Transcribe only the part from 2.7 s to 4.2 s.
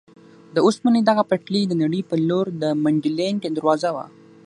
منډلینډ دروازه وه.